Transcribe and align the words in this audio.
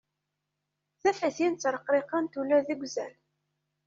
Tafatin 1.01 1.53
ttreqriqent 1.55 2.33
ula 2.39 2.57
deg 2.67 2.79
wazal. 2.83 3.13